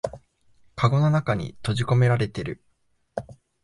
[0.75, 2.63] かごの中に閉じこめられてる